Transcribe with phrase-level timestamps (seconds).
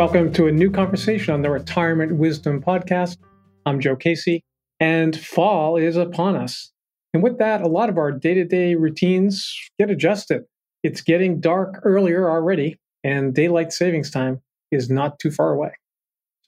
[0.00, 3.18] Welcome to a new conversation on the Retirement Wisdom Podcast.
[3.66, 4.42] I'm Joe Casey,
[4.80, 6.72] and fall is upon us.
[7.12, 10.44] And with that, a lot of our day to day routines get adjusted.
[10.82, 14.40] It's getting dark earlier already, and daylight savings time
[14.70, 15.72] is not too far away.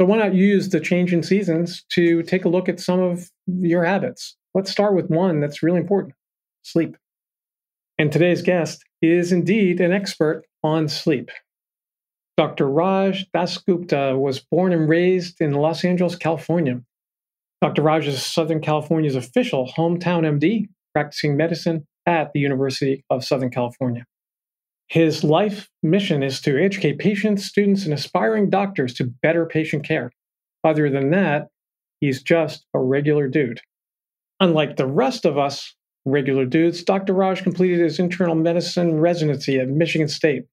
[0.01, 3.31] So, why not use the change in seasons to take a look at some of
[3.47, 4.35] your habits?
[4.55, 6.15] Let's start with one that's really important
[6.63, 6.97] sleep.
[7.99, 11.29] And today's guest is indeed an expert on sleep.
[12.43, 12.69] Dr.
[12.69, 16.83] Raj Dasgupta was born and raised in Los Angeles, California.
[17.61, 17.83] Dr.
[17.83, 24.05] Raj is Southern California's official hometown MD, practicing medicine at the University of Southern California.
[24.89, 30.11] His life mission is to educate patients, students, and aspiring doctors to better patient care.
[30.65, 31.47] Other than that,
[32.01, 33.61] he's just a regular dude.
[34.41, 37.13] Unlike the rest of us regular dudes, Dr.
[37.13, 40.47] Raj completed his internal medicine residency at Michigan State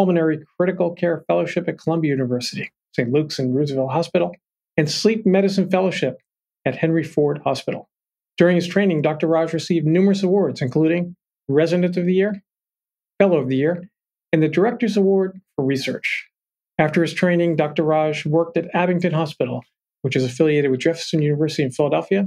[0.00, 3.12] Pulmonary Critical Care Fellowship at Columbia University, St.
[3.12, 4.34] Luke's and Roosevelt Hospital,
[4.78, 6.22] and Sleep Medicine Fellowship
[6.64, 7.86] at Henry Ford Hospital.
[8.38, 9.26] During his training, Dr.
[9.26, 11.16] Raj received numerous awards, including
[11.48, 12.42] Resident of the Year,
[13.18, 13.90] Fellow of the Year,
[14.32, 16.30] and the Director's Award for Research.
[16.78, 17.82] After his training, Dr.
[17.82, 19.62] Raj worked at Abington Hospital,
[20.00, 22.26] which is affiliated with Jefferson University in Philadelphia,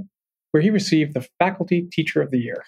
[0.52, 2.64] where he received the Faculty Teacher of the Year.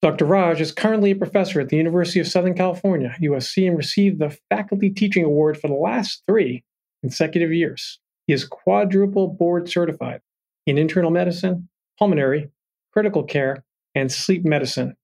[0.00, 0.26] Dr.
[0.26, 4.36] Raj is currently a professor at the University of Southern California, USC, and received the
[4.48, 6.62] Faculty Teaching Award for the last three
[7.02, 7.98] consecutive years.
[8.28, 10.20] He is quadruple board certified
[10.66, 12.48] in internal medicine, pulmonary,
[12.92, 13.64] critical care,
[13.96, 14.96] and sleep medicine,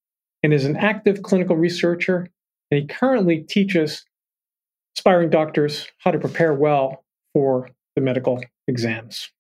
[0.45, 2.29] and is an active clinical researcher.
[2.71, 4.05] And he currently teaches
[4.97, 9.33] aspiring doctors how to prepare well for the medical exams.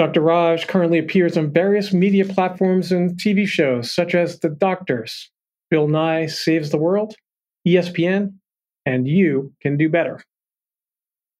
[0.00, 0.22] Dr.
[0.22, 5.30] Raj currently appears on various media platforms and TV shows such as The Doctors,
[5.70, 7.14] Bill Nye Saves the World,
[7.68, 8.32] ESPN,
[8.86, 10.22] and You Can Do Better.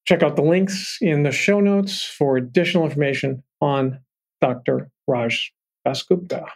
[0.07, 3.99] Check out the links in the show notes for additional information on
[4.43, 4.91] Dr.
[5.09, 5.55] Raj
[5.89, 6.47] Dasgupta.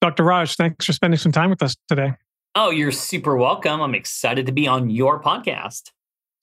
[0.00, 0.22] Dr.
[0.22, 2.12] Raj, thanks for spending some time with us today.
[2.54, 3.82] Oh, you're super welcome.
[3.82, 5.90] I'm excited to be on your podcast.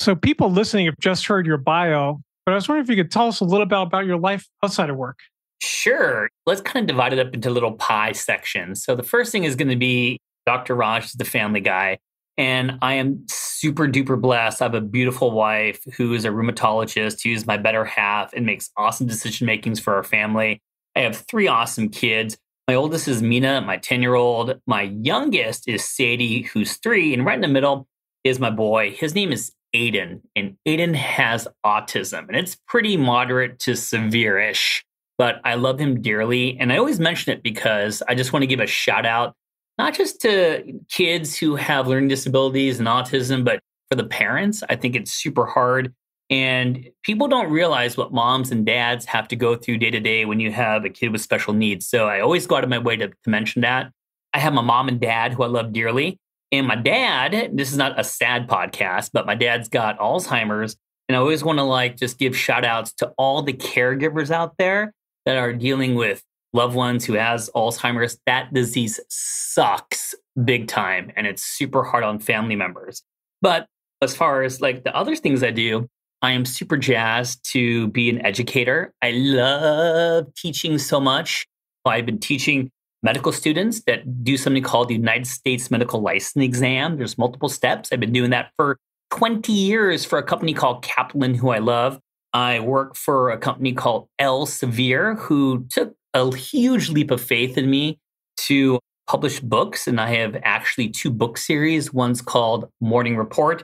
[0.01, 3.11] So, people listening have just heard your bio but I was wondering if you could
[3.11, 5.19] tell us a little bit about your life outside of work.
[5.61, 6.29] Sure.
[6.45, 8.83] Let's kind of divide it up into little pie sections.
[8.83, 10.75] So the first thing is going to be Dr.
[10.75, 11.99] Raj is the family guy.
[12.37, 14.61] And I am super duper blessed.
[14.61, 18.71] I have a beautiful wife who is a rheumatologist, who's my better half and makes
[18.75, 20.61] awesome decision makings for our family.
[20.95, 22.37] I have three awesome kids.
[22.67, 24.59] My oldest is Mina, my 10 year old.
[24.65, 27.13] My youngest is Sadie, who's three.
[27.13, 27.87] And right in the middle
[28.23, 28.91] is my boy.
[28.91, 34.83] His name is Aiden, and Aiden has autism, and it's pretty moderate to severe ish,
[35.17, 36.57] but I love him dearly.
[36.59, 39.35] And I always mention it because I just want to give a shout out,
[39.77, 44.63] not just to kids who have learning disabilities and autism, but for the parents.
[44.69, 45.93] I think it's super hard.
[46.29, 50.25] And people don't realize what moms and dads have to go through day to day
[50.25, 51.87] when you have a kid with special needs.
[51.87, 53.91] So I always go out of my way to, to mention that.
[54.33, 56.17] I have my mom and dad who I love dearly.
[56.53, 60.77] And my dad, this is not a sad podcast, but my dad's got Alzheimer's.
[61.09, 64.53] And I always want to like just give shout outs to all the caregivers out
[64.59, 64.93] there
[65.25, 66.21] that are dealing with
[66.53, 68.19] loved ones who has Alzheimer's.
[68.27, 70.13] That disease sucks
[70.45, 73.01] big time and it's super hard on family members.
[73.41, 73.65] But
[74.03, 75.89] as far as like the other things I do,
[76.21, 78.93] I am super jazzed to be an educator.
[79.01, 81.47] I love teaching so much.
[81.83, 82.69] I've been teaching
[83.03, 86.97] medical students that do something called the United States Medical License Exam.
[86.97, 87.91] There's multiple steps.
[87.91, 88.79] I've been doing that for
[89.11, 91.99] 20 years for a company called Kaplan, who I love.
[92.33, 97.69] I work for a company called Elsevier, who took a huge leap of faith in
[97.69, 97.99] me
[98.37, 99.87] to publish books.
[99.87, 101.93] And I have actually two book series.
[101.93, 103.63] One's called Morning Report,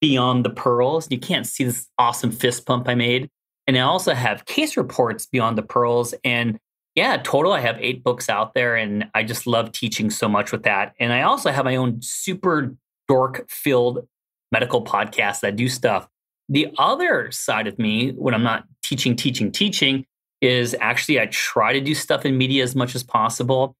[0.00, 1.06] Beyond the Pearls.
[1.10, 3.28] You can't see this awesome fist pump I made.
[3.66, 6.14] And I also have case reports Beyond the Pearls.
[6.24, 6.58] And
[7.00, 7.54] yeah, total.
[7.54, 10.92] I have eight books out there, and I just love teaching so much with that.
[11.00, 12.76] And I also have my own super
[13.08, 14.06] dork filled
[14.52, 16.06] medical podcast that do stuff.
[16.50, 20.04] The other side of me, when I'm not teaching, teaching, teaching,
[20.42, 23.74] is actually I try to do stuff in media as much as possible.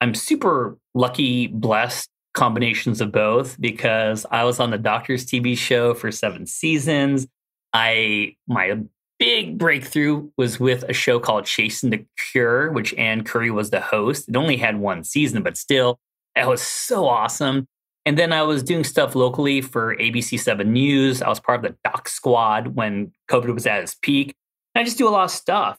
[0.00, 5.94] I'm super lucky, blessed combinations of both because I was on the Doctor's TV show
[5.94, 7.26] for seven seasons.
[7.72, 8.78] I my
[9.22, 13.80] big breakthrough was with a show called Chasing the Cure, which Ann Curry was the
[13.80, 14.28] host.
[14.28, 16.00] It only had one season, but still,
[16.34, 17.68] it was so awesome.
[18.04, 21.22] And then I was doing stuff locally for ABC 7 News.
[21.22, 24.34] I was part of the Doc Squad when COVID was at its peak.
[24.74, 25.78] I just do a lot of stuff.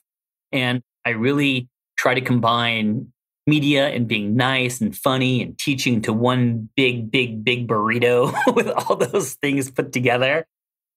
[0.50, 1.68] And I really
[1.98, 3.12] try to combine
[3.46, 8.68] media and being nice and funny and teaching to one big, big, big burrito with
[8.68, 10.46] all those things put together.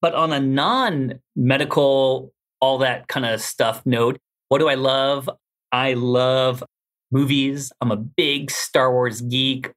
[0.01, 4.17] But on a non medical, all that kind of stuff note,
[4.49, 5.29] what do I love?
[5.71, 6.63] I love
[7.11, 7.71] movies.
[7.81, 9.71] I'm a big Star Wars geek.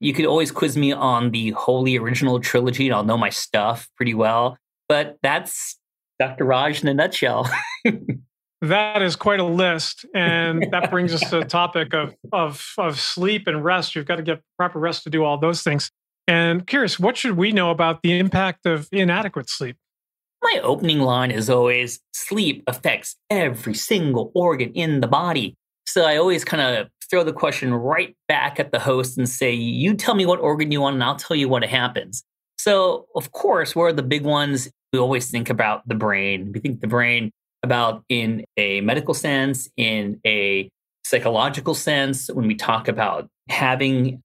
[0.00, 3.88] You could always quiz me on the Holy Original Trilogy, and I'll know my stuff
[3.96, 4.56] pretty well.
[4.88, 5.78] But that's
[6.18, 6.44] Dr.
[6.44, 7.50] Raj in a nutshell.
[8.62, 10.04] that is quite a list.
[10.14, 13.94] And that brings us to the topic of, of, of sleep and rest.
[13.94, 15.90] You've got to get proper rest to do all those things.
[16.26, 19.76] And curious, what should we know about the impact of inadequate sleep?
[20.42, 25.54] My opening line is always sleep affects every single organ in the body.
[25.86, 29.52] So I always kind of throw the question right back at the host and say,
[29.52, 32.22] You tell me what organ you want, and I'll tell you what happens.
[32.58, 34.70] So, of course, where are the big ones?
[34.92, 36.52] We always think about the brain.
[36.52, 37.30] We think the brain
[37.62, 40.70] about in a medical sense, in a
[41.04, 44.22] psychological sense, when we talk about having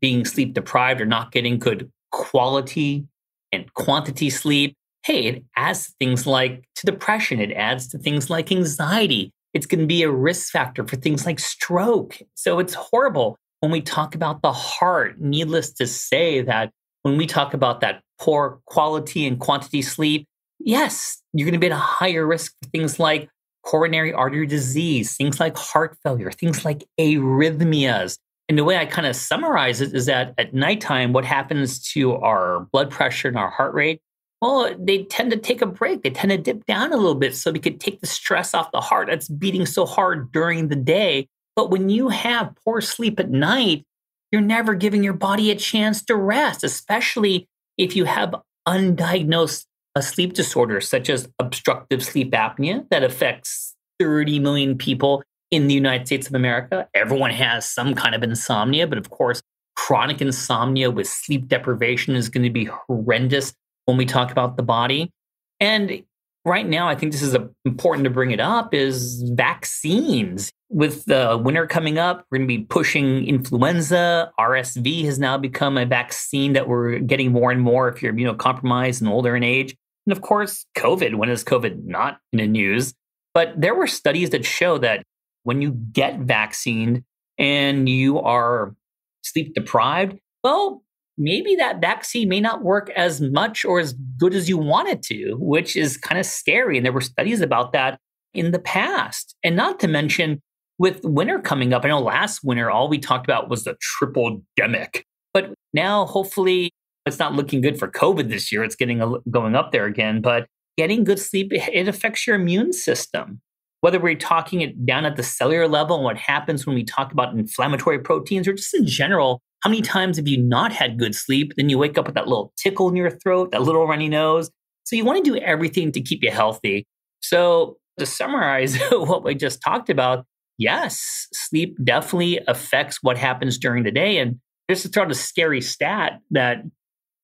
[0.00, 3.06] being sleep deprived or not getting good quality
[3.52, 4.74] and quantity sleep.
[5.06, 9.64] Hey, it adds to things like to depression, it adds to things like anxiety, it's
[9.64, 12.18] going to be a risk factor for things like stroke.
[12.34, 15.20] So it's horrible when we talk about the heart.
[15.20, 16.72] Needless to say that
[17.02, 20.26] when we talk about that poor quality and quantity sleep,
[20.58, 23.28] yes, you're going to be at a higher risk for things like
[23.62, 28.18] coronary artery disease, things like heart failure, things like arrhythmias.
[28.48, 32.14] And the way I kind of summarize it is that at nighttime, what happens to
[32.16, 34.00] our blood pressure and our heart rate
[34.42, 36.02] well, they tend to take a break.
[36.02, 38.70] They tend to dip down a little bit so we could take the stress off
[38.72, 41.28] the heart that's beating so hard during the day.
[41.54, 43.84] But when you have poor sleep at night,
[44.30, 47.48] you're never giving your body a chance to rest, especially
[47.78, 48.34] if you have
[48.68, 55.68] undiagnosed a sleep disorder such as obstructive sleep apnea that affects 30 million people in
[55.68, 56.86] the United States of America.
[56.92, 59.42] Everyone has some kind of insomnia, but of course,
[59.76, 63.54] chronic insomnia with sleep deprivation is going to be horrendous
[63.86, 65.10] when we talk about the body.
[65.58, 66.02] And
[66.44, 70.52] right now, I think this is a, important to bring it up is vaccines.
[70.68, 74.32] With the winter coming up, we're going to be pushing influenza.
[74.38, 79.00] RSV has now become a vaccine that we're getting more and more if you're immunocompromised
[79.00, 79.76] and older in age.
[80.06, 81.14] And of course, COVID.
[81.14, 82.94] When is COVID not in the news?
[83.32, 85.04] But there were studies that show that
[85.42, 87.04] when you get vaccinated
[87.38, 88.74] and you are
[89.22, 90.82] sleep deprived, well,
[91.18, 95.02] maybe that vaccine may not work as much or as good as you want it
[95.02, 96.76] to, which is kind of scary.
[96.76, 97.98] And there were studies about that
[98.34, 99.34] in the past.
[99.42, 100.42] And not to mention,
[100.78, 104.42] with winter coming up, I know last winter, all we talked about was the triple
[104.60, 105.02] demic.
[105.32, 106.70] But now, hopefully,
[107.06, 108.62] it's not looking good for COVID this year.
[108.62, 110.20] It's getting a, going up there again.
[110.20, 110.46] But
[110.76, 113.40] getting good sleep, it affects your immune system.
[113.80, 117.12] Whether we're talking it down at the cellular level and what happens when we talk
[117.12, 121.12] about inflammatory proteins or just in general, how many times have you not had good
[121.12, 121.52] sleep?
[121.56, 124.48] Then you wake up with that little tickle in your throat, that little runny nose.
[124.84, 126.86] So you want to do everything to keep you healthy.
[127.18, 130.24] So to summarize what we just talked about,
[130.56, 134.18] yes, sleep definitely affects what happens during the day.
[134.18, 134.38] And
[134.70, 136.58] just to throw out a scary stat that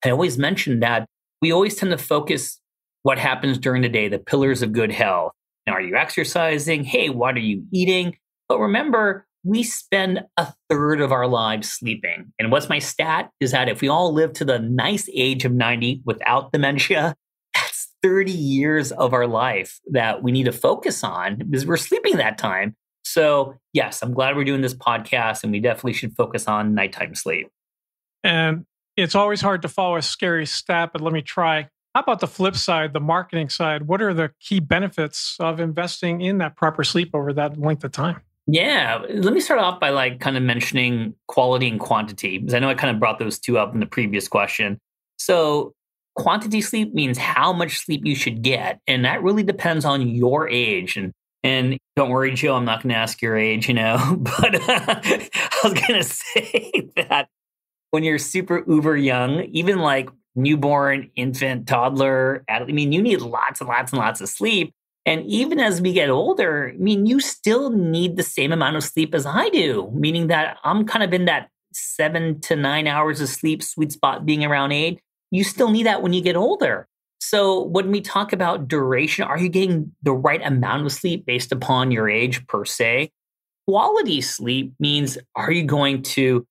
[0.05, 1.06] I always mention that
[1.41, 2.59] we always tend to focus
[3.05, 5.31] what happens during the day, the pillars of good health.
[5.69, 6.83] Now, are you exercising?
[6.83, 8.17] Hey, what are you eating?
[8.49, 12.32] But remember, we spend a third of our lives sleeping.
[12.39, 15.53] And what's my stat is that if we all live to the nice age of
[15.53, 17.17] 90 without dementia,
[17.55, 22.17] that's 30 years of our life that we need to focus on because we're sleeping
[22.17, 22.77] that time.
[23.05, 27.15] So, yes, I'm glad we're doing this podcast and we definitely should focus on nighttime
[27.15, 27.49] sleep.
[28.22, 28.65] And
[28.96, 31.69] it's always hard to follow a scary stat, but let me try.
[31.94, 33.82] How about the flip side, the marketing side?
[33.89, 37.93] What are the key benefits of investing in that proper sleep over that length of
[37.93, 38.22] time?
[38.46, 42.58] Yeah, let me start off by like kind of mentioning quality and quantity because I
[42.58, 44.79] know I kind of brought those two up in the previous question.
[45.19, 45.75] So,
[46.17, 50.49] quantity sleep means how much sleep you should get, and that really depends on your
[50.49, 50.96] age.
[50.96, 51.13] And
[51.44, 54.61] and don't worry, Joe, I'm not going to ask your age, you know, but uh,
[54.69, 57.29] I was going to say that
[57.91, 63.61] when you're super uber young, even like newborn, infant, toddler, I mean, you need lots
[63.61, 64.72] and lots and lots of sleep.
[65.05, 68.85] And even as we get older, I mean, you still need the same amount of
[68.85, 73.21] sleep as I do, meaning that I'm kind of in that seven to nine hours
[73.21, 75.01] of sleep sweet spot being around eight.
[75.31, 76.87] You still need that when you get older.
[77.21, 81.53] So when we talk about duration, are you getting the right amount of sleep based
[81.53, 83.11] upon your age per se?
[83.67, 86.47] Quality sleep means are you going to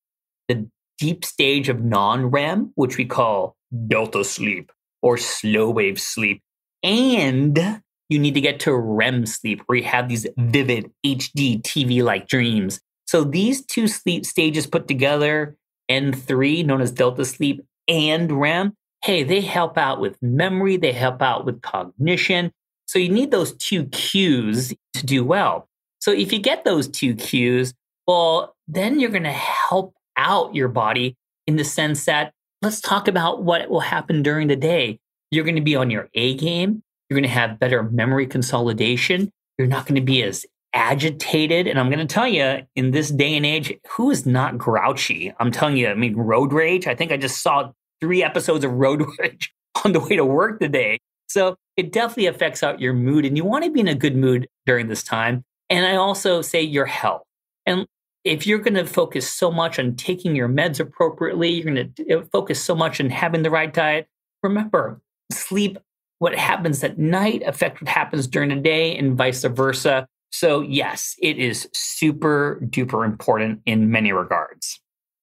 [0.48, 0.68] the
[0.98, 3.56] deep stage of non REM, which we call
[3.88, 6.42] delta sleep or slow wave sleep,
[6.84, 12.04] and you need to get to REM sleep where you have these vivid HD TV
[12.04, 12.82] like dreams.
[13.08, 15.56] So these two sleep stages put together,
[15.90, 18.74] N3, known as delta sleep, and REM,
[19.06, 22.52] hey, they help out with memory, they help out with cognition.
[22.86, 25.70] So you need those two cues to do well.
[26.00, 27.74] So if you get those two cues,
[28.08, 31.16] well, then you're going to help out your body
[31.48, 35.00] in the sense that let's talk about what will happen during the day.
[35.32, 36.84] You're going to be on your A game.
[37.12, 39.30] You're going to have better memory consolidation.
[39.58, 41.68] You're not going to be as agitated.
[41.68, 45.34] And I'm going to tell you, in this day and age, who is not grouchy?
[45.38, 46.88] I'm telling you, I mean, road rage.
[46.88, 49.54] I think I just saw three episodes of road rage
[49.84, 51.00] on the way to work today.
[51.28, 53.26] So it definitely affects out your mood.
[53.26, 55.44] And you want to be in a good mood during this time.
[55.70, 57.24] And I also say your health.
[57.66, 57.88] And
[58.24, 62.20] if you're going to focus so much on taking your meds appropriately, you're going to
[62.20, 64.08] uh, focus so much on having the right diet.
[64.44, 65.78] Remember, sleep,
[66.22, 70.06] what happens at night affects what happens during the day and vice versa.
[70.32, 74.80] So, yes, it is super duper important in many regards.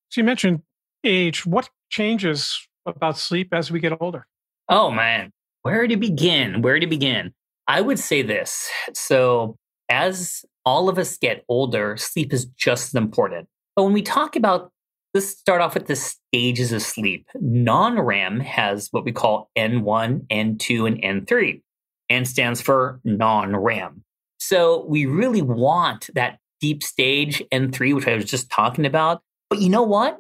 [0.09, 0.63] So, you mentioned
[1.05, 1.47] age.
[1.47, 4.27] What changes about sleep as we get older?
[4.69, 5.31] Oh, man.
[5.63, 6.63] Where to begin?
[6.63, 7.33] Where to begin?
[7.69, 8.69] I would say this.
[8.93, 9.55] So,
[9.89, 13.47] as all of us get older, sleep is just as important.
[13.77, 14.73] But when we talk about,
[15.15, 17.27] let's start off with the stages of sleep.
[17.41, 21.63] Non REM has what we call N1, N2, and N3.
[22.11, 24.03] N stands for non REM.
[24.39, 29.23] So we really want that deep stage N3, which I was just talking about.
[29.51, 30.19] But you know what?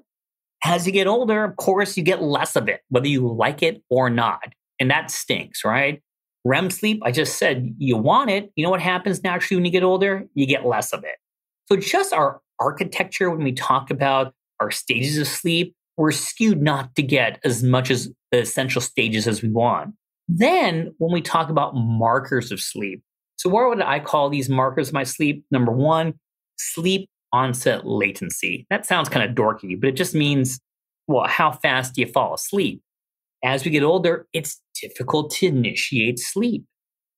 [0.64, 3.83] As you get older, of course, you get less of it, whether you like it
[3.90, 4.52] or not.
[4.80, 6.02] And that stinks, right?
[6.45, 8.50] REM sleep, I just said you want it.
[8.57, 10.26] You know what happens naturally when you get older?
[10.35, 11.16] You get less of it.
[11.66, 16.95] So, just our architecture, when we talk about our stages of sleep, we're skewed not
[16.95, 19.95] to get as much as the essential stages as we want.
[20.29, 23.03] Then, when we talk about markers of sleep,
[23.37, 25.45] so what would I call these markers of my sleep?
[25.50, 26.15] Number one,
[26.59, 28.67] sleep onset latency.
[28.71, 30.61] That sounds kind of dorky, but it just means,
[31.07, 32.83] well, how fast do you fall asleep?
[33.45, 36.65] As we get older, it's difficult to initiate sleep.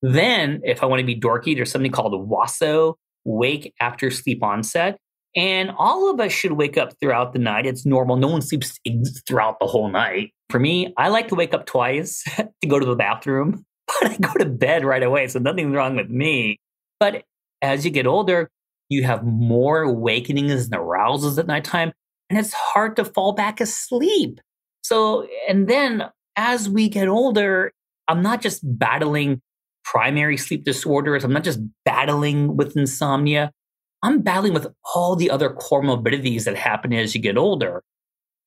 [0.03, 2.95] Then, if I want to be dorky, there's something called WASO,
[3.25, 4.99] wake after sleep onset.
[5.37, 7.67] And all of us should wake up throughout the night.
[7.67, 8.17] It's normal.
[8.17, 8.79] No one sleeps
[9.27, 10.33] throughout the whole night.
[10.49, 12.25] For me, I like to wake up twice
[12.63, 15.29] to go to the bathroom, but I go to bed right away.
[15.29, 16.59] So nothing's wrong with me.
[16.99, 17.25] But
[17.63, 18.51] as you get older,
[18.89, 21.93] you have more awakenings and arousals at nighttime,
[22.29, 24.41] and it's hard to fall back asleep.
[24.83, 26.05] So, and then
[26.37, 27.73] as we get older,
[28.09, 29.41] I'm not just battling
[29.85, 31.23] primary sleep disorders.
[31.23, 33.53] I'm not just battling with insomnia.
[34.02, 37.83] I'm battling with all the other comorbidities that happen as you get older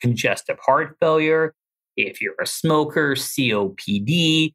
[0.04, 1.54] congestive heart failure,
[1.96, 4.52] if you're a smoker, COPD,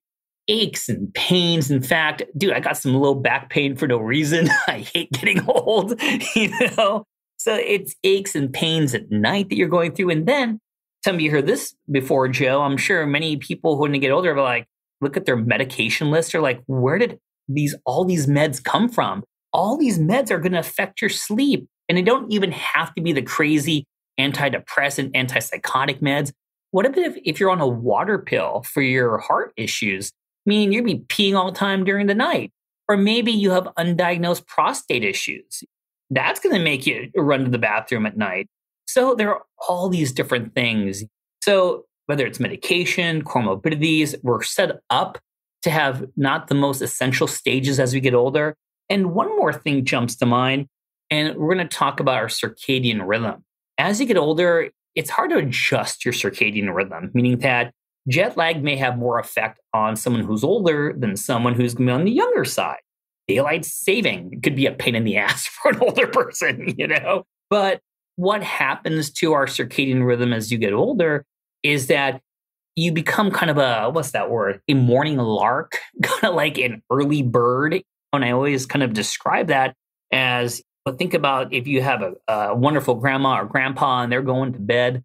[0.48, 1.70] aches and pains.
[1.70, 4.48] In fact, dude, I got some low back pain for no reason.
[4.68, 6.00] I hate getting old,
[6.36, 7.04] you know?
[7.38, 10.10] So it's aches and pains at night that you're going through.
[10.10, 10.60] And then
[11.04, 12.60] some of you heard this before, Joe.
[12.60, 14.66] I'm sure many people who, when they get older, are like,
[15.00, 16.32] look at their medication list.
[16.32, 19.22] They're like, where did these all these meds come from?
[19.52, 23.02] All these meds are going to affect your sleep, and they don't even have to
[23.02, 23.86] be the crazy
[24.20, 26.32] antidepressant, antipsychotic meds.
[26.70, 30.12] What if if you're on a water pill for your heart issues?
[30.44, 32.52] Meaning you'll be peeing all the time during the night,
[32.88, 35.62] or maybe you have undiagnosed prostate issues.
[36.10, 38.48] That's going to make you run to the bathroom at night.
[38.86, 41.04] So there are all these different things.
[41.42, 45.18] So whether it's medication, comorbidities, we're set up
[45.62, 48.56] to have not the most essential stages as we get older.
[48.90, 50.66] And one more thing jumps to mind,
[51.10, 53.44] and we're going to talk about our circadian rhythm.
[53.76, 57.72] As you get older, it's hard to adjust your circadian rhythm, meaning that
[58.08, 61.92] jet lag may have more effect on someone who's older than someone who's going to
[61.92, 62.80] be on the younger side.
[63.28, 67.24] Daylight saving could be a pain in the ass for an older person, you know?
[67.50, 67.80] But
[68.16, 71.24] what happens to our circadian rhythm as you get older
[71.62, 72.20] is that
[72.74, 76.82] you become kind of a what's that word a morning lark kind of like an
[76.90, 79.74] early bird and i always kind of describe that
[80.12, 84.22] as but think about if you have a, a wonderful grandma or grandpa and they're
[84.22, 85.04] going to bed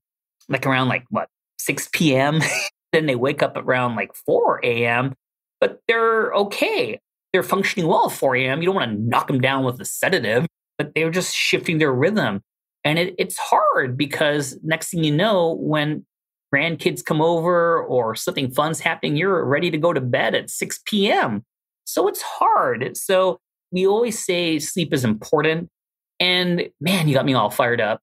[0.49, 1.27] like around like what
[1.59, 2.41] 6 p.m
[2.93, 5.13] then they wake up around like 4 a.m
[5.59, 6.99] but they're okay.
[7.31, 9.85] They're functioning well at 4 a.m you don't want to knock them down with a
[9.85, 10.45] sedative
[10.77, 12.41] but they're just shifting their rhythm.
[12.83, 16.05] And it, it's hard because next thing you know, when
[16.53, 20.79] grandkids come over or something fun's happening, you're ready to go to bed at 6
[20.85, 21.43] p.m.
[21.93, 22.97] So it's hard.
[22.97, 23.39] So
[23.71, 25.69] we always say sleep is important.
[26.19, 28.01] And man, you got me all fired up.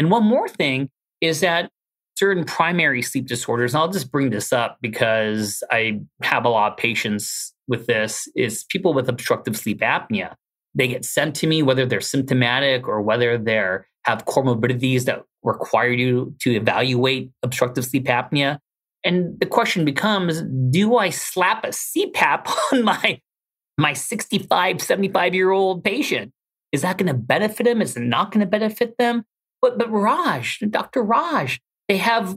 [0.00, 0.90] And one more thing
[1.20, 1.70] is that
[2.16, 6.72] certain primary sleep disorders, and I'll just bring this up because I have a lot
[6.72, 10.34] of patients with this, is people with obstructive sleep apnea.
[10.74, 15.90] They get sent to me, whether they're symptomatic or whether they're have comorbidities that require
[15.90, 18.58] you to evaluate obstructive sleep apnea.
[19.04, 23.20] And the question becomes do I slap a CPAP on my,
[23.78, 26.32] my 65, 75 year old patient?
[26.72, 27.80] Is that going to benefit them?
[27.80, 29.24] Is it not going to benefit them?
[29.62, 31.02] But, but Raj, Dr.
[31.02, 32.36] Raj, they have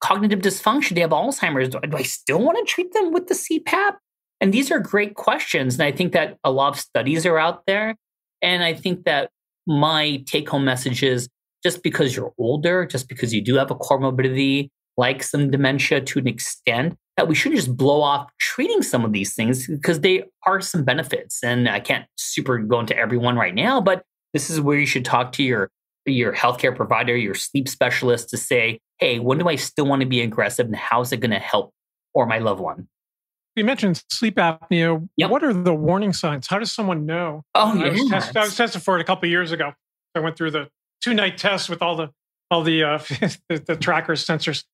[0.00, 1.70] cognitive dysfunction, they have Alzheimer's.
[1.70, 3.96] Do, do I still want to treat them with the CPAP?
[4.40, 5.74] And these are great questions.
[5.74, 7.96] And I think that a lot of studies are out there.
[8.42, 9.30] And I think that
[9.66, 11.28] my take home message is
[11.62, 16.18] just because you're older, just because you do have a comorbidity, like some dementia to
[16.18, 20.24] an extent, that we shouldn't just blow off treating some of these things because they
[20.46, 21.42] are some benefits.
[21.42, 24.02] And I can't super go into everyone right now, but
[24.32, 25.70] this is where you should talk to your
[26.04, 30.06] your healthcare provider, your sleep specialist to say, hey, when do I still want to
[30.06, 31.72] be aggressive and how is it going to help
[32.12, 32.88] or my loved one?
[33.54, 35.06] You mentioned sleep apnea.
[35.16, 35.30] Yep.
[35.30, 36.46] What are the warning signs?
[36.48, 37.44] How does someone know?
[37.54, 37.86] Oh, yeah.
[37.86, 39.74] I was, test, I was tested for it a couple years ago.
[40.14, 40.68] I went through the
[41.02, 42.10] two night test with all the
[42.50, 42.98] all the, uh,
[43.48, 44.64] the the trackers sensors.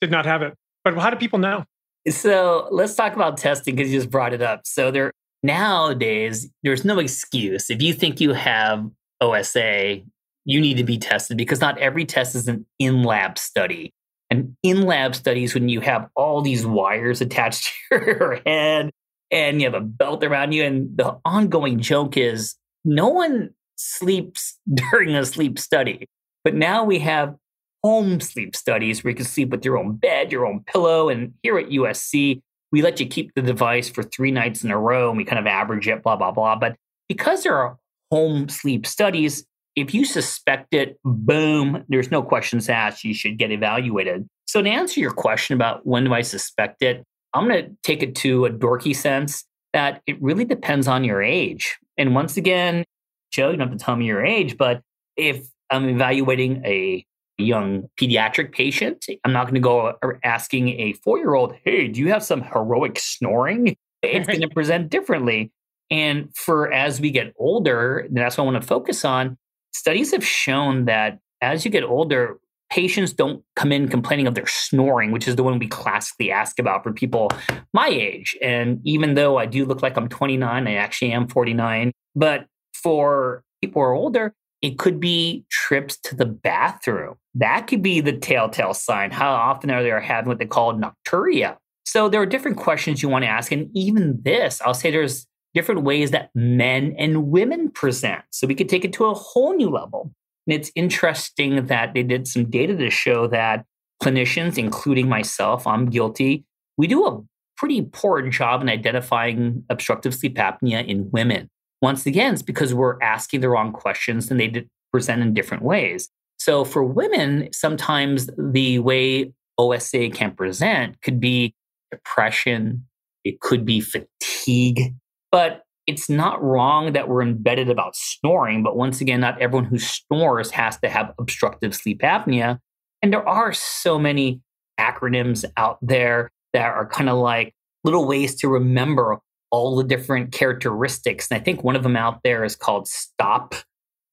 [0.00, 0.54] Did not have it.
[0.84, 1.64] But how do people know?
[2.08, 4.62] So let's talk about testing because you just brought it up.
[4.66, 5.12] So there
[5.42, 8.88] nowadays there's no excuse if you think you have
[9.20, 10.00] OSA,
[10.44, 13.92] you need to be tested because not every test is an in lab study.
[14.30, 18.90] And in lab studies, when you have all these wires attached to your head
[19.30, 24.58] and you have a belt around you, and the ongoing joke is no one sleeps
[24.74, 26.06] during a sleep study.
[26.44, 27.36] But now we have
[27.82, 31.08] home sleep studies where you can sleep with your own bed, your own pillow.
[31.08, 34.78] And here at USC, we let you keep the device for three nights in a
[34.78, 36.56] row and we kind of average it, blah, blah, blah.
[36.56, 36.76] But
[37.08, 37.76] because there are
[38.10, 43.04] home sleep studies, if you suspect it, boom, there's no questions asked.
[43.04, 44.28] You should get evaluated.
[44.46, 48.02] So, to answer your question about when do I suspect it, I'm going to take
[48.02, 51.78] it to a dorky sense that it really depends on your age.
[51.96, 52.84] And once again,
[53.30, 54.82] Joe, you don't have to tell me your age, but
[55.16, 57.06] if I'm evaluating a
[57.42, 62.00] young pediatric patient, I'm not going to go asking a four year old, hey, do
[62.00, 63.76] you have some heroic snoring?
[64.02, 65.52] It's going to present differently.
[65.90, 69.36] And for as we get older, that's what I want to focus on
[69.72, 72.38] studies have shown that as you get older,
[72.70, 76.58] patients don't come in complaining of their snoring, which is the one we classically ask
[76.58, 77.30] about for people
[77.74, 78.36] my age.
[78.40, 81.92] And even though I do look like I'm 29, I actually am 49.
[82.14, 87.16] But for people who are older, it could be trips to the bathroom.
[87.34, 89.10] That could be the telltale sign.
[89.10, 91.56] How often are they having what they call nocturia?
[91.84, 93.50] So there are different questions you want to ask.
[93.50, 98.22] And even this, I'll say there's different ways that men and women present.
[98.30, 100.12] So we could take it to a whole new level.
[100.46, 103.64] And it's interesting that they did some data to show that
[104.02, 106.44] clinicians, including myself, I'm guilty,
[106.76, 107.20] we do a
[107.56, 111.48] pretty poor job in identifying obstructive sleep apnea in women.
[111.82, 116.08] Once again, it's because we're asking the wrong questions and they present in different ways.
[116.38, 121.54] So for women, sometimes the way OSA can present could be
[121.90, 122.86] depression,
[123.24, 124.94] it could be fatigue,
[125.30, 128.62] but it's not wrong that we're embedded about snoring.
[128.62, 132.58] But once again, not everyone who snores has to have obstructive sleep apnea.
[133.02, 134.40] And there are so many
[134.78, 139.18] acronyms out there that are kind of like little ways to remember
[139.52, 141.28] all the different characteristics.
[141.30, 143.54] And I think one of them out there is called stop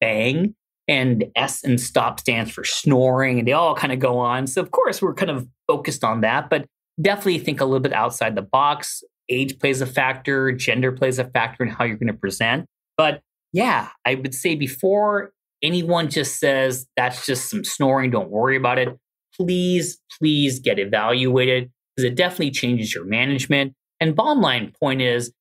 [0.00, 0.54] bang.
[0.88, 4.48] And S and stop stands for snoring, and they all kind of go on.
[4.48, 6.66] So, of course, we're kind of focused on that, but
[7.00, 11.24] definitely think a little bit outside the box age plays a factor, gender plays a
[11.24, 12.66] factor in how you're going to present.
[12.96, 13.20] But
[13.52, 15.30] yeah, I would say before
[15.62, 18.88] anyone just says that's just some snoring, don't worry about it.
[19.36, 23.74] Please, please get evaluated because it definitely changes your management.
[24.00, 25.32] And bottom line point is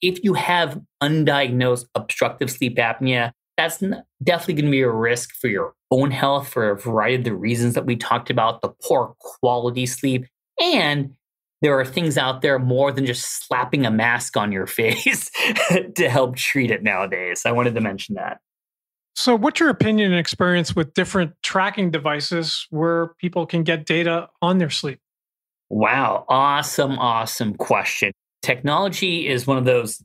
[0.00, 3.78] if you have undiagnosed obstructive sleep apnea, that's
[4.22, 7.34] definitely going to be a risk for your own health for a variety of the
[7.34, 10.26] reasons that we talked about the poor quality sleep
[10.60, 11.14] and
[11.62, 15.30] there are things out there more than just slapping a mask on your face
[15.94, 17.42] to help treat it nowadays.
[17.46, 18.38] I wanted to mention that.
[19.14, 24.28] So, what's your opinion and experience with different tracking devices where people can get data
[24.40, 25.00] on their sleep?
[25.72, 28.12] Wow, awesome, awesome question.
[28.42, 30.04] Technology is one of those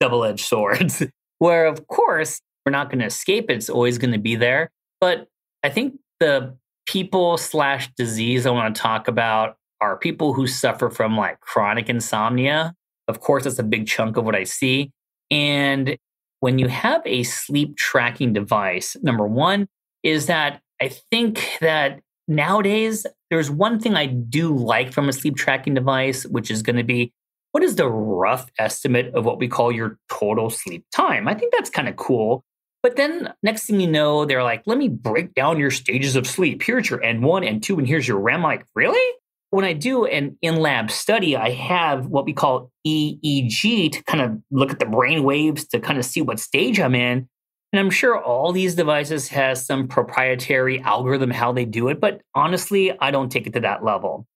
[0.00, 1.02] double edged swords
[1.38, 3.56] where, of course, we're not going to escape it.
[3.56, 4.70] It's always going to be there.
[4.98, 5.28] But
[5.62, 6.56] I think the
[6.86, 11.90] people slash disease I want to talk about are people who suffer from like chronic
[11.90, 12.72] insomnia.
[13.06, 14.92] Of course, that's a big chunk of what I see.
[15.30, 15.98] And
[16.40, 19.68] when you have a sleep tracking device, number one
[20.02, 25.36] is that I think that nowadays there's one thing I do like from a sleep
[25.36, 27.12] tracking device, which is going to be
[27.52, 31.26] what is the rough estimate of what we call your total sleep time?
[31.26, 32.44] I think that's kind of cool.
[32.82, 36.26] But then next thing you know, they're like, let me break down your stages of
[36.26, 36.62] sleep.
[36.62, 38.42] Here's your N1, N2, and here's your REM.
[38.42, 39.16] like, really?
[39.50, 44.20] when I do an in lab study, I have what we call EEG to kind
[44.20, 47.28] of look at the brain waves to kind of see what stage I'm in.
[47.76, 52.22] And I'm sure all these devices has some proprietary algorithm how they do it, but
[52.34, 54.26] honestly, I don't take it to that level.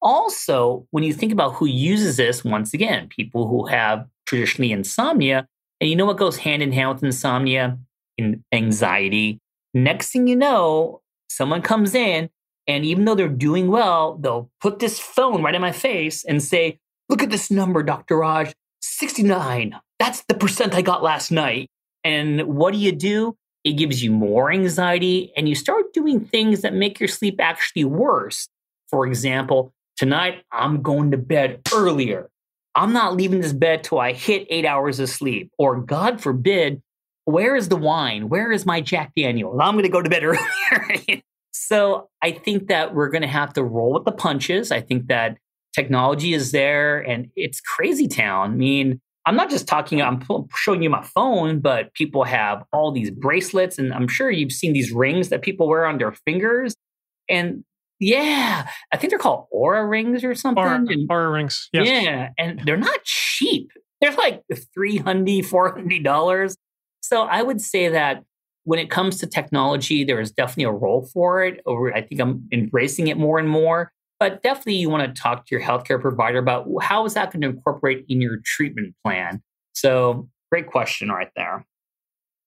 [0.00, 5.48] Also, when you think about who uses this, once again, people who have traditionally insomnia,
[5.80, 7.80] and you know what goes hand in hand with insomnia?
[8.16, 9.40] In anxiety.
[9.74, 12.30] Next thing you know, someone comes in
[12.68, 16.40] and even though they're doing well, they'll put this phone right in my face and
[16.40, 16.78] say,
[17.08, 18.18] Look at this number, Dr.
[18.18, 19.74] Raj 69.
[19.98, 21.68] That's the percent I got last night.
[22.04, 23.36] And what do you do?
[23.64, 27.84] It gives you more anxiety and you start doing things that make your sleep actually
[27.84, 28.48] worse.
[28.90, 32.28] For example, tonight I'm going to bed earlier.
[32.74, 35.50] I'm not leaving this bed till I hit eight hours of sleep.
[35.58, 36.82] Or God forbid,
[37.24, 38.28] where is the wine?
[38.28, 39.58] Where is my Jack Daniel?
[39.60, 41.22] I'm going to go to bed earlier.
[41.52, 44.70] So I think that we're going to have to roll with the punches.
[44.70, 45.38] I think that
[45.74, 48.52] technology is there and it's crazy town.
[48.52, 50.22] I mean, I'm not just talking, I'm
[50.54, 53.78] showing you my phone, but people have all these bracelets.
[53.78, 56.74] And I'm sure you've seen these rings that people wear on their fingers.
[57.30, 57.64] And
[58.00, 60.62] yeah, I think they're called Oura rings or something.
[60.62, 61.70] Oura, and, Oura rings.
[61.72, 61.88] Yes.
[61.88, 62.30] Yeah.
[62.38, 63.70] And they're not cheap.
[64.02, 66.56] They're like $300, $400.
[67.00, 68.24] So I would say that
[68.64, 71.62] when it comes to technology, there is definitely a role for it.
[71.64, 73.90] Or I think I'm embracing it more and more.
[74.20, 77.42] But definitely, you want to talk to your healthcare provider about how is that going
[77.42, 79.42] to incorporate in your treatment plan.
[79.72, 81.66] So, great question right there.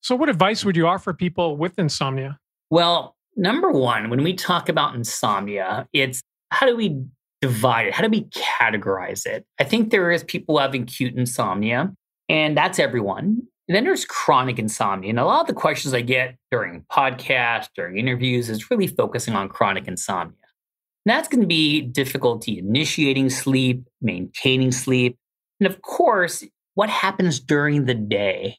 [0.02, 2.40] So, what advice would you offer people with insomnia?
[2.70, 7.04] Well, number one, when we talk about insomnia, it's how do we
[7.42, 7.94] divide it?
[7.94, 9.46] How do we categorize it?
[9.60, 11.94] I think there is people having acute insomnia,
[12.30, 13.42] and that's everyone.
[13.68, 15.10] And then there's chronic insomnia.
[15.10, 19.36] And a lot of the questions I get during podcasts, during interviews, is really focusing
[19.36, 20.36] on chronic insomnia.
[21.08, 25.18] That's going to be difficulty initiating sleep, maintaining sleep.
[25.60, 26.44] And of course,
[26.76, 28.58] what happens during the day?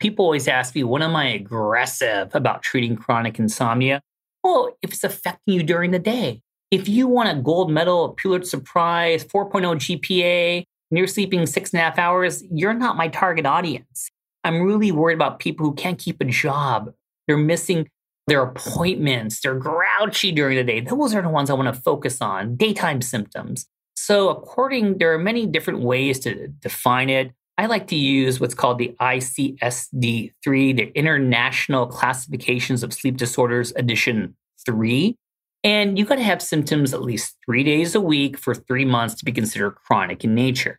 [0.00, 4.00] People always ask me, when am I aggressive about treating chronic insomnia?
[4.44, 6.42] Well, if it's affecting you during the day.
[6.70, 11.72] If you want a gold medal, a Pulitzer Prize, 4.0 GPA, and you're sleeping six
[11.72, 14.10] and a half hours, you're not my target audience.
[14.44, 16.92] I'm really worried about people who can't keep a job.
[17.26, 17.88] They're missing
[18.28, 19.40] their appointments.
[19.40, 20.80] They're grouchy during the day.
[20.80, 23.66] Those are the ones I want to focus on, daytime symptoms.
[23.96, 27.32] So, according, there are many different ways to define it.
[27.56, 33.72] I like to use what's called the ICSD 3, the International Classifications of Sleep Disorders
[33.74, 35.16] Edition 3.
[35.64, 39.16] And you got to have symptoms at least three days a week for three months
[39.16, 40.78] to be considered chronic in nature.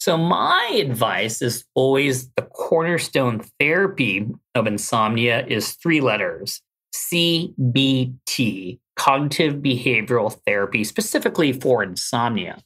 [0.00, 6.60] So, my advice is always the cornerstone therapy of insomnia is three letters
[6.94, 12.58] CBT, cognitive behavioral therapy, specifically for insomnia.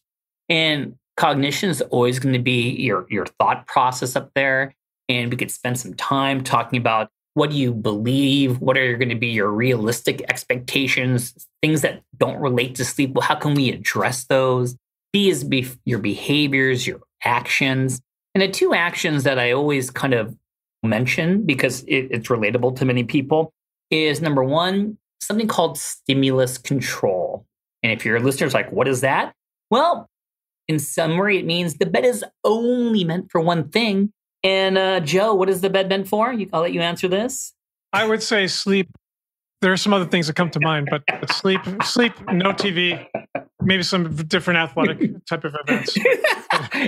[0.48, 4.74] And cognition is always going to be your, your thought process up there.
[5.08, 8.61] And we could spend some time talking about what do you believe?
[8.61, 11.48] What are going to be your realistic expectations?
[11.62, 13.12] Things that don't relate to sleep.
[13.14, 14.76] Well, how can we address those?
[15.12, 18.00] B is be- your behaviors, your actions.
[18.35, 20.37] And the two actions that I always kind of
[20.82, 23.52] mention because it, it's relatable to many people
[23.92, 27.46] is number one, something called stimulus control.
[27.83, 29.35] And if your listeners like, what is that?
[29.70, 30.09] Well,
[30.68, 34.12] in summary, it means the bed is only meant for one thing.
[34.44, 36.33] And uh, Joe, what is the bed meant for?
[36.33, 37.52] You, I'll let you answer this.
[37.92, 38.88] I would say sleep.
[39.61, 43.07] There are some other things that come to mind, but, but sleep, sleep, no TV,
[43.62, 45.96] maybe some different athletic type of events.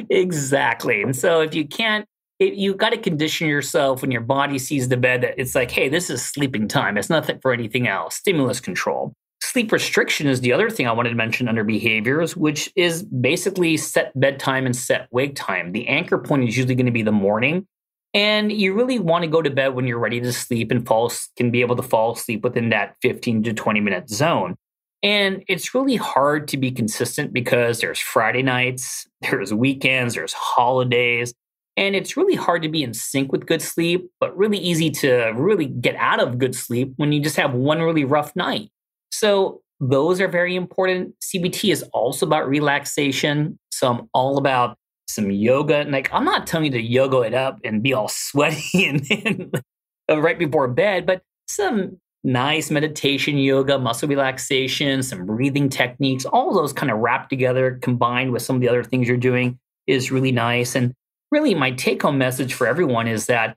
[0.11, 1.03] exactly.
[1.03, 2.07] And so if you can't,
[2.39, 5.71] it, you got to condition yourself when your body sees the bed that it's like,
[5.71, 6.97] hey, this is sleeping time.
[6.97, 8.17] It's nothing for anything else.
[8.17, 9.13] Stimulus control.
[9.43, 13.77] Sleep restriction is the other thing I wanted to mention under behaviors, which is basically
[13.77, 15.73] set bedtime and set wake time.
[15.73, 17.67] The anchor point is usually going to be the morning.
[18.15, 21.13] And you really want to go to bed when you're ready to sleep and fall,
[21.37, 24.57] can be able to fall asleep within that 15 to 20 minute zone.
[25.03, 31.35] And it's really hard to be consistent because there's Friday nights, there's weekends, there's holidays.
[31.77, 35.33] And it's really hard to be in sync with good sleep, but really easy to
[35.35, 38.71] really get out of good sleep when you just have one really rough night.
[39.11, 41.15] So, those are very important.
[41.21, 43.59] CBT is also about relaxation.
[43.73, 44.77] So, I'm all about
[45.09, 45.85] some yoga.
[45.89, 49.63] Like, I'm not telling you to yoga it up and be all sweaty and, and
[50.23, 56.73] right before bed, but some nice meditation, yoga, muscle relaxation, some breathing techniques, all those
[56.73, 60.33] kind of wrapped together, combined with some of the other things you're doing, is really
[60.33, 60.75] nice.
[60.75, 60.95] And
[61.35, 63.57] really, my take home message for everyone is that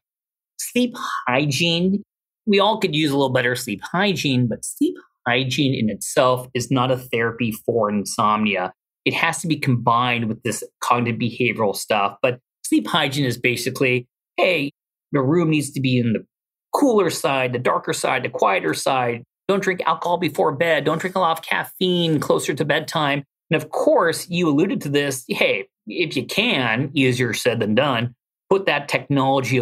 [0.60, 0.96] sleep
[1.28, 2.02] hygiene,
[2.48, 4.96] we all could use a little better sleep hygiene, but sleep
[5.28, 8.74] hygiene in itself is not a therapy for insomnia.
[9.06, 12.18] It has to be combined with this cognitive behavioral stuff.
[12.24, 14.72] But sleep hygiene is basically hey,
[15.12, 16.26] the room needs to be in the
[16.74, 19.24] cooler side, the darker side, the quieter side.
[19.48, 20.84] Don't drink alcohol before bed.
[20.84, 23.24] Don't drink a lot of caffeine closer to bedtime.
[23.50, 25.26] And of course, you alluded to this.
[25.28, 28.16] Hey, if you can, easier said than done,
[28.50, 29.62] put that technology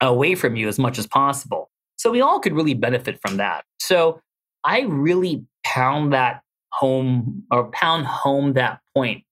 [0.00, 1.70] away from you as much as possible.
[1.96, 3.64] So we all could really benefit from that.
[3.78, 4.20] So
[4.64, 9.24] I really pound that home or pound home that point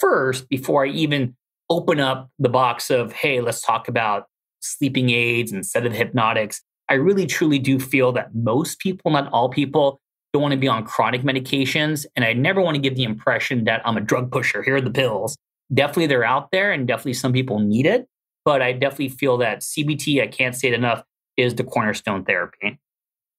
[0.00, 1.34] first before I even
[1.68, 4.26] open up the box of, hey, let's talk about
[4.60, 6.62] sleeping aids and sedative hypnotics.
[6.88, 10.00] I really truly do feel that most people, not all people,
[10.32, 12.06] don't want to be on chronic medications.
[12.14, 14.62] And I never want to give the impression that I'm a drug pusher.
[14.62, 15.36] Here are the pills.
[15.72, 18.06] Definitely they're out there and definitely some people need it.
[18.44, 21.04] But I definitely feel that CBT, I can't say it enough,
[21.36, 22.78] is the cornerstone therapy.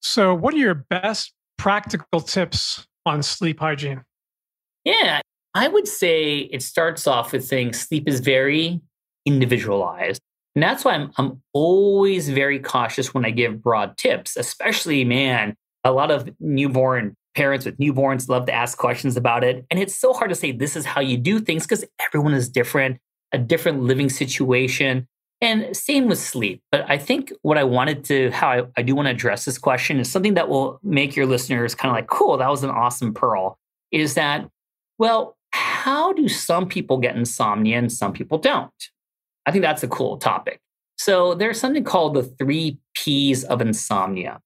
[0.02, 4.04] So, what are your best practical tips on sleep hygiene?
[4.84, 5.22] Yeah,
[5.54, 8.82] I would say it starts off with saying sleep is very
[9.26, 10.22] individualized.
[10.56, 15.56] And that's why I'm, I'm always very cautious when I give broad tips, especially, man,
[15.84, 19.66] a lot of newborn parents with newborns love to ask questions about it.
[19.70, 22.50] And it's so hard to say this is how you do things because everyone is
[22.50, 23.00] different,
[23.32, 25.08] a different living situation.
[25.44, 26.62] And same with sleep.
[26.72, 29.58] But I think what I wanted to, how I, I do want to address this
[29.58, 32.70] question is something that will make your listeners kind of like, cool, that was an
[32.70, 33.58] awesome pearl.
[33.92, 34.48] Is that,
[35.00, 38.72] well, how do some people get insomnia and some people don't?
[39.46, 40.60] I think that's a cool topic.
[40.98, 44.40] So there's something called the three P's of insomnia.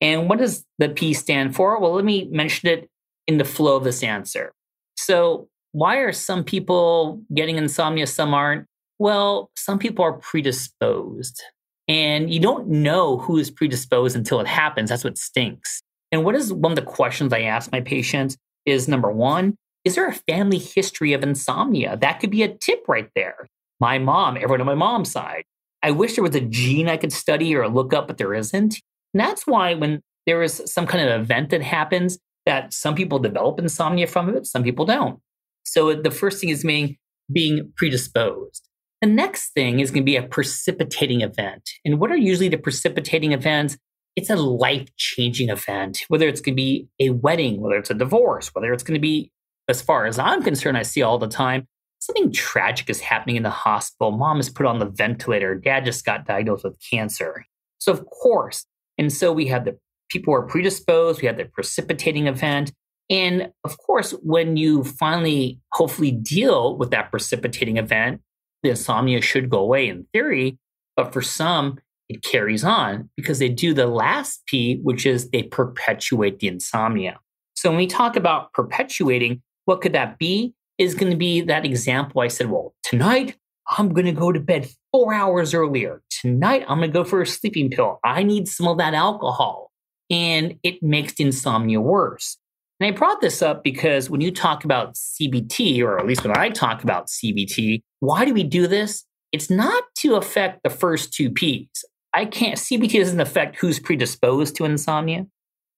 [0.00, 1.80] And what does the P stand for?
[1.80, 2.90] Well, let me mention it
[3.26, 4.52] in the flow of this answer.
[4.96, 8.66] So, why are some people getting insomnia, some aren't?
[8.98, 11.42] Well, some people are predisposed.
[11.88, 14.90] And you don't know who is predisposed until it happens.
[14.90, 15.82] That's what stinks.
[16.12, 19.96] And what is one of the questions I ask my patients is number one, is
[19.96, 21.96] there a family history of insomnia?
[21.96, 23.48] That could be a tip right there.
[23.80, 25.44] My mom, everyone on my mom's side.
[25.82, 28.76] I wish there was a gene I could study or look up, but there isn't.
[29.14, 33.18] And that's why when there is some kind of event that happens, that some people
[33.18, 35.20] develop insomnia from it, some people don't.
[35.64, 36.96] So the first thing is being,
[37.32, 38.68] being predisposed.
[39.00, 41.70] The next thing is going to be a precipitating event.
[41.84, 43.78] And what are usually the precipitating events?
[44.16, 47.94] It's a life changing event, whether it's going to be a wedding, whether it's a
[47.94, 49.30] divorce, whether it's going to be,
[49.68, 51.66] as far as I'm concerned, I see all the time,
[51.98, 54.12] something tragic is happening in the hospital.
[54.12, 55.54] Mom is put on the ventilator.
[55.54, 57.44] Dad just got diagnosed with cancer.
[57.78, 58.66] So, of course,
[58.98, 59.78] and so we had the
[60.10, 62.72] people who are predisposed, we had the precipitating event.
[63.10, 68.20] And of course, when you finally hopefully deal with that precipitating event,
[68.62, 70.58] the insomnia should go away in theory.
[70.96, 71.78] But for some,
[72.08, 77.18] it carries on because they do the last P, which is they perpetuate the insomnia.
[77.54, 80.54] So when we talk about perpetuating, what could that be?
[80.76, 83.36] Is going to be that example I said, well, tonight
[83.78, 86.02] I'm going to go to bed four hours earlier.
[86.24, 88.00] Tonight, I'm going to go for a sleeping pill.
[88.02, 89.70] I need some of that alcohol.
[90.08, 92.38] And it makes insomnia worse.
[92.80, 96.34] And I brought this up because when you talk about CBT, or at least when
[96.34, 99.04] I talk about CBT, why do we do this?
[99.32, 101.84] It's not to affect the first two P's.
[102.14, 105.26] I can't, CBT doesn't affect who's predisposed to insomnia.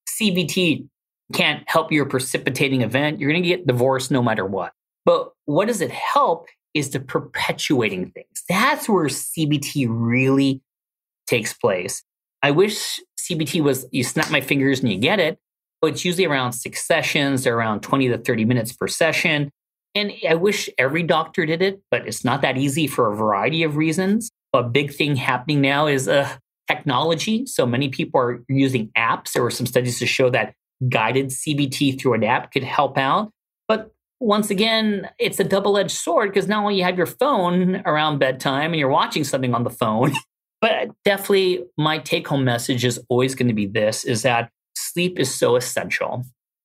[0.08, 0.86] CBT
[1.32, 3.18] can't help your precipitating event.
[3.18, 4.74] You're going to get divorced no matter what.
[5.04, 6.46] But what does it help
[6.76, 8.42] is the perpetuating things.
[8.48, 10.62] That's where CBT really
[11.26, 12.02] takes place.
[12.42, 15.38] I wish CBT was you snap my fingers and you get it,
[15.80, 19.50] but it's usually around six sessions, they're around 20 to 30 minutes per session.
[19.94, 23.62] And I wish every doctor did it, but it's not that easy for a variety
[23.62, 24.30] of reasons.
[24.52, 26.36] A big thing happening now is uh,
[26.68, 27.46] technology.
[27.46, 29.32] So many people are using apps.
[29.32, 30.54] There were some studies to show that
[30.88, 33.30] guided CBT through an app could help out.
[33.68, 37.82] But once again, it's a double edged sword because not only you have your phone
[37.84, 40.12] around bedtime and you're watching something on the phone,
[40.60, 45.18] but definitely my take home message is always going to be this is that sleep
[45.18, 46.24] is so essential.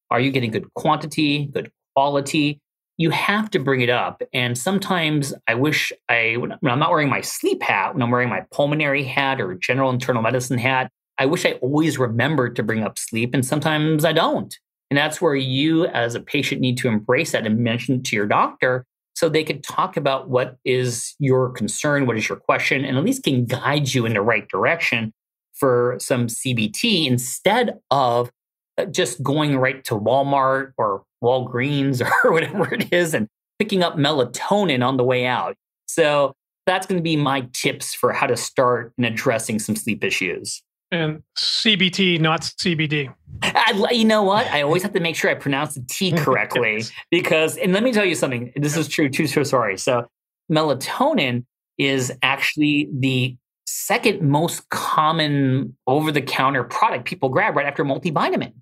[0.10, 2.60] Are you getting good quantity, good quality?
[2.98, 4.22] You have to bring it up.
[4.34, 8.30] And sometimes I wish I, when I'm not wearing my sleep hat, when I'm wearing
[8.30, 12.84] my pulmonary hat or general internal medicine hat, I wish I always remembered to bring
[12.84, 13.34] up sleep.
[13.34, 14.56] And sometimes I don't.
[14.92, 18.16] And that's where you, as a patient, need to embrace that and mention it to
[18.16, 22.84] your doctor so they could talk about what is your concern, what is your question,
[22.84, 25.14] and at least can guide you in the right direction
[25.54, 28.32] for some CBT instead of
[28.78, 33.96] uh, just going right to Walmart or Walgreens or whatever it is and picking up
[33.96, 35.56] melatonin on the way out.
[35.86, 36.34] So
[36.66, 40.62] that's going to be my tips for how to start in addressing some sleep issues.
[40.92, 43.14] And CBT, not CBD.
[43.42, 44.46] I, you know what?
[44.48, 47.94] I always have to make sure I pronounce the T correctly because, and let me
[47.94, 48.52] tell you something.
[48.56, 49.10] This is true.
[49.10, 49.78] True, true story.
[49.78, 50.06] So,
[50.52, 51.46] melatonin
[51.78, 58.54] is actually the second most common over the counter product people grab right after multivitamin.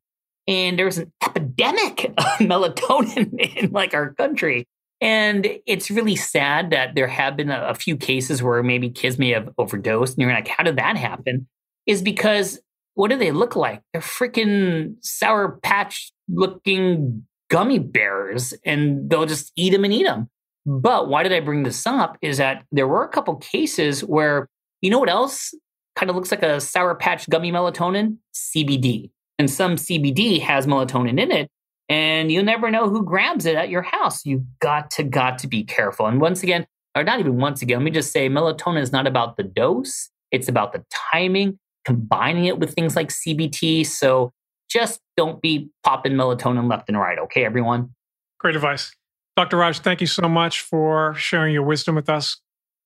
[0.48, 4.68] And there's an epidemic of melatonin in like our country.
[5.02, 9.18] And it's really sad that there have been a, a few cases where maybe kids
[9.18, 10.16] may have overdosed.
[10.16, 11.48] And you're like, how did that happen?
[11.90, 12.60] Is because
[12.94, 13.82] what do they look like?
[13.94, 20.30] They're freaking sour patch looking gummy bears and they'll just eat them and eat them.
[20.68, 22.18] But why did I bring this up?
[22.22, 24.48] Is that there were a couple cases where,
[24.82, 25.56] you know what else
[25.96, 28.18] kind of looks like a Sour Patch gummy melatonin?
[28.36, 29.10] CBD.
[29.40, 31.50] And some CBD has melatonin in it.
[31.88, 34.28] And you'll never know who grabs it at your house.
[34.28, 36.06] You got to, got to be careful.
[36.06, 39.08] And once again, or not even once again, let me just say melatonin is not
[39.08, 43.86] about the dose, it's about the timing, combining it with things like CBT.
[43.86, 44.32] So
[44.70, 47.18] just don't be popping melatonin left and right.
[47.20, 47.94] Okay, everyone?
[48.40, 48.92] Great advice.
[49.36, 49.58] Dr.
[49.58, 52.42] Raj, thank you so much for sharing your wisdom with us.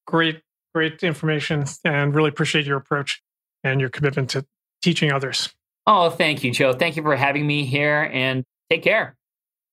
[0.05, 0.41] Great,
[0.73, 3.21] great information, and really appreciate your approach
[3.63, 4.45] and your commitment to
[4.81, 5.49] teaching others.
[5.87, 6.73] Oh, thank you, Joe.
[6.73, 9.15] Thank you for having me here and take care.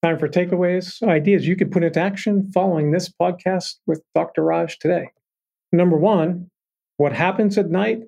[0.03, 4.43] Time for takeaways, ideas you can put into action following this podcast with Dr.
[4.43, 5.11] Raj today.
[5.73, 6.49] Number one,
[6.97, 8.01] what happens at night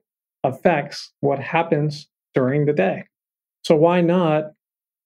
[0.45, 3.05] affects what happens during the day.
[3.65, 4.53] So why not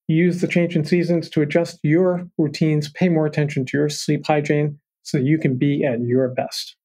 [0.08, 4.26] use the change in seasons to adjust your routines, pay more attention to your sleep
[4.26, 6.76] hygiene so you can be at your best.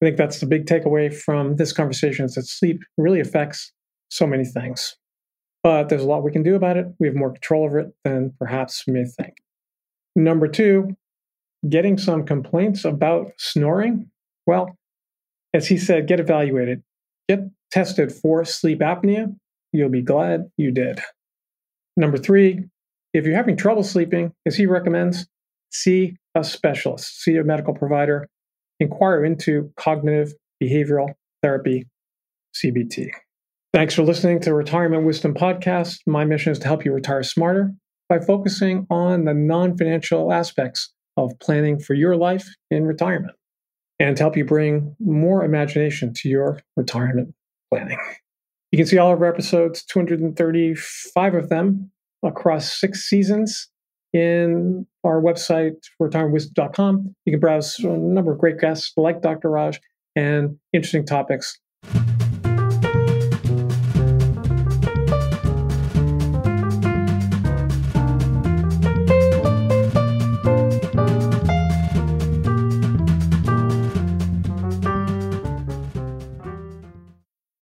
[0.00, 3.72] I think that's the big takeaway from this conversation is that sleep really affects
[4.10, 4.96] so many things.
[5.62, 6.86] But there's a lot we can do about it.
[7.00, 9.34] We have more control over it than perhaps we may think.
[10.14, 10.96] Number two,
[11.68, 14.10] getting some complaints about snoring.
[14.46, 14.76] Well,
[15.54, 16.82] as he said, get evaluated,
[17.28, 19.34] get tested for sleep apnea.
[19.72, 21.00] You'll be glad you did.
[21.96, 22.64] Number three,
[23.12, 25.26] if you're having trouble sleeping, as he recommends,
[25.70, 28.28] see a specialist, see a medical provider,
[28.80, 31.86] inquire into cognitive behavioral therapy,
[32.54, 33.10] CBT.
[33.72, 35.98] Thanks for listening to Retirement Wisdom Podcast.
[36.06, 37.72] My mission is to help you retire smarter
[38.08, 43.34] by focusing on the non financial aspects of planning for your life in retirement
[43.98, 47.34] and to help you bring more imagination to your retirement
[47.70, 47.98] planning.
[48.72, 51.90] You can see all of our episodes, 235 of them
[52.24, 53.68] across six seasons
[54.12, 57.14] in our website, retirementwisdom.com.
[57.24, 59.50] You can browse a number of great guests like Dr.
[59.50, 59.80] Raj
[60.16, 61.58] and interesting topics